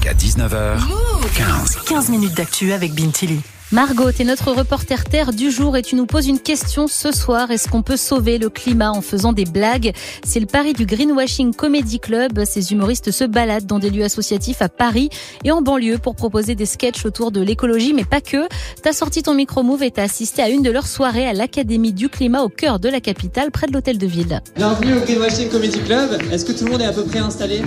[0.00, 0.78] Jusqu'à 19h.
[1.36, 1.76] 15.
[1.86, 3.40] 15 minutes d'actu avec Bintili.
[3.70, 7.12] Margot, tu es notre reporter terre du jour et tu nous poses une question ce
[7.12, 7.50] soir.
[7.50, 9.92] Est-ce qu'on peut sauver le climat en faisant des blagues?
[10.24, 12.44] C'est le pari du Greenwashing Comedy Club.
[12.46, 15.10] Ces humoristes se baladent dans des lieux associatifs à Paris
[15.44, 18.48] et en banlieue pour proposer des sketchs autour de l'écologie, mais pas que.
[18.82, 22.08] T'as sorti ton micro-move et t'as assisté à une de leurs soirées à l'Académie du
[22.08, 24.40] Climat au cœur de la capitale, près de l'hôtel de ville.
[24.56, 26.18] Bienvenue au Greenwashing Comedy Club.
[26.32, 27.60] Est-ce que tout le monde est à peu près installé?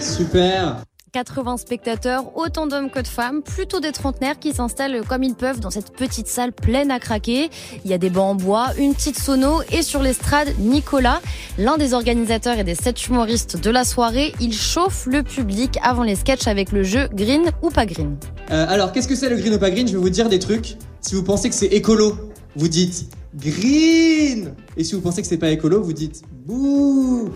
[0.00, 0.76] Super.
[1.12, 5.60] 80 spectateurs, autant d'hommes que de femmes, plutôt des trentenaires qui s'installent comme ils peuvent
[5.60, 7.50] dans cette petite salle pleine à craquer.
[7.84, 11.20] Il y a des bancs en bois, une petite sono et sur l'estrade, Nicolas,
[11.58, 14.32] l'un des organisateurs et des sept humoristes de la soirée.
[14.40, 18.16] Il chauffe le public avant les sketchs avec le jeu Green ou pas Green.
[18.50, 19.86] Euh, alors, qu'est-ce que c'est le Green ou pas Green?
[19.86, 20.78] Je vais vous dire des trucs.
[21.02, 22.16] Si vous pensez que c'est écolo,
[22.56, 27.28] vous dites Green Et si vous pensez que c'est pas écolo, vous dites Bouh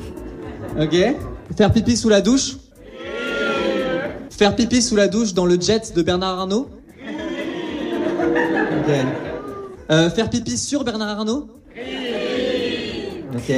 [0.81, 0.97] Ok?
[1.59, 2.57] Faire pipi sous la douche?
[4.37, 6.69] Faire pipi sous la douche dans le jet de Bernard Arnault.
[9.89, 11.47] Euh, faire pipi sur Bernard Arnault
[13.37, 13.55] Ok.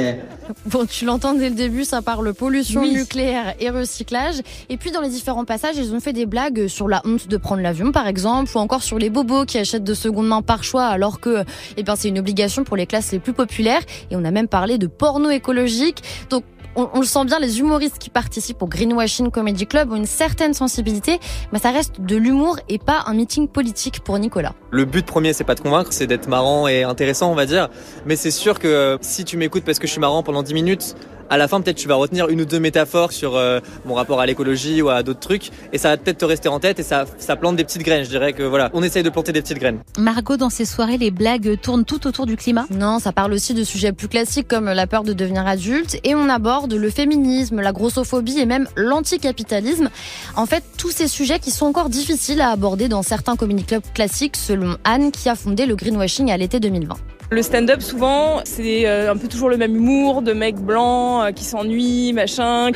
[0.65, 4.35] Bon, tu l'entends dès le début, ça parle pollution nucléaire et recyclage.
[4.69, 7.37] Et puis dans les différents passages, ils ont fait des blagues sur la honte de
[7.37, 10.63] prendre l'avion, par exemple, ou encore sur les bobos qui achètent de seconde main par
[10.63, 11.43] choix, alors que,
[11.77, 13.81] eh bien, c'est une obligation pour les classes les plus populaires.
[14.11, 16.03] Et on a même parlé de porno écologique.
[16.29, 16.43] Donc
[16.75, 20.53] on, le sent bien, les humoristes qui participent au Greenwashing Comedy Club ont une certaine
[20.53, 21.19] sensibilité,
[21.51, 24.53] mais ça reste de l'humour et pas un meeting politique pour Nicolas.
[24.71, 27.69] Le but premier, c'est pas de convaincre, c'est d'être marrant et intéressant, on va dire.
[28.05, 30.95] Mais c'est sûr que si tu m'écoutes parce que je suis marrant pendant 10 minutes,
[31.29, 34.19] à la fin, peut-être tu vas retenir une ou deux métaphores sur euh, mon rapport
[34.19, 36.83] à l'écologie ou à d'autres trucs, et ça va peut-être te rester en tête et
[36.83, 38.03] ça, ça plante des petites graines.
[38.03, 39.77] Je dirais que voilà, on essaye de planter des petites graines.
[39.99, 42.65] Margot, dans ces soirées, les blagues tournent tout autour du climat?
[42.71, 46.15] Non, ça parle aussi de sujets plus classiques comme la peur de devenir adulte, et
[46.15, 49.91] on aborde le féminisme, la grossophobie et même l'anticapitalisme.
[50.35, 53.83] En fait, tous ces sujets qui sont encore difficiles à aborder dans certains comedy clubs
[53.93, 56.95] classiques, selon Anne, qui a fondé le greenwashing à l'été 2020.
[57.31, 61.31] Le stand-up, souvent, c'est euh, un peu toujours le même humour de mecs blancs euh,
[61.31, 62.71] qui s'ennuient, machin,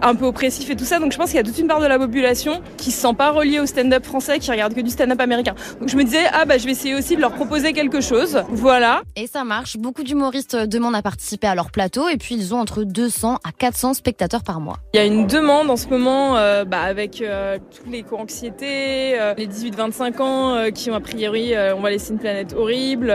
[0.00, 0.98] un peu oppressif et tout ça.
[0.98, 3.12] Donc je pense qu'il y a toute une part de la population qui se sent
[3.12, 5.54] pas reliée au stand-up français, qui regarde que du stand-up américain.
[5.78, 8.42] Donc je me disais, ah bah je vais essayer aussi de leur proposer quelque chose.
[8.48, 9.02] Voilà.
[9.14, 9.76] Et ça marche.
[9.76, 13.52] Beaucoup d'humoristes demandent à participer à leur plateau et puis ils ont entre 200 à
[13.52, 14.78] 400 spectateurs par mois.
[14.94, 19.18] Il y a une demande en ce moment euh, bah, avec euh, tous les co-anxiétés,
[19.36, 23.14] les 18-25 ans qui ont a priori on va laisser une planète horrible.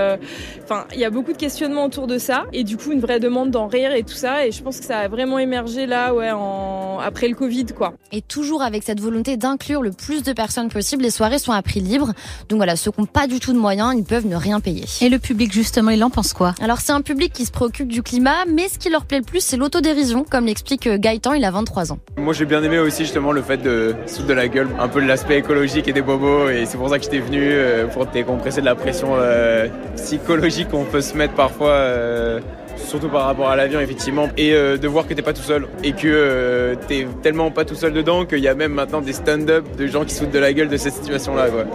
[0.63, 3.19] Enfin il y a beaucoup de questionnements autour de ça et du coup une vraie
[3.19, 6.13] demande d'en rire et tout ça et je pense que ça a vraiment émergé là
[6.13, 6.99] ouais en...
[6.99, 7.93] après le Covid quoi.
[8.11, 11.61] Et toujours avec cette volonté d'inclure le plus de personnes possible, les soirées sont à
[11.61, 12.13] prix libre.
[12.49, 14.85] Donc voilà, ceux qui n'ont pas du tout de moyens, ils peuvent ne rien payer.
[15.01, 16.53] Et le public justement, il en pense quoi?
[16.61, 19.23] Alors c'est un public qui se préoccupe du climat, mais ce qui leur plaît le
[19.23, 21.99] plus, c'est l'autodérision, comme l'explique euh, Gaëtan, il a 23 ans.
[22.17, 24.99] Moi j'ai bien aimé aussi justement le fait de souder de la gueule, un peu
[24.99, 28.61] l'aspect écologique et des bobos et c'est pour ça que j'étais venu euh, pour décompresser
[28.61, 32.39] de la pression euh, psychologique qu'on peut se mettre parfois, euh,
[32.77, 35.67] surtout par rapport à l'avion, effectivement, et euh, de voir que t'es pas tout seul
[35.83, 39.13] et que euh, t'es tellement pas tout seul dedans qu'il y a même maintenant des
[39.13, 41.65] stand-up de gens qui sautent de la gueule de cette situation-là, quoi.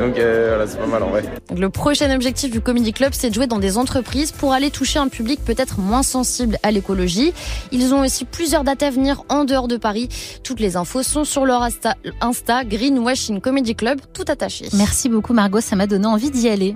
[0.00, 1.22] Donc voilà, c'est pas mal en vrai.
[1.56, 4.98] Le prochain objectif du Comedy Club, c'est de jouer dans des entreprises pour aller toucher
[4.98, 7.32] un public peut-être moins sensible à l'écologie.
[7.70, 10.08] Ils ont aussi plusieurs dates à venir en dehors de Paris.
[10.42, 14.66] Toutes les infos sont sur leur Insta, Insta Greenwashing Comedy Club, tout attaché.
[14.72, 16.74] Merci beaucoup Margot, ça m'a donné envie d'y aller.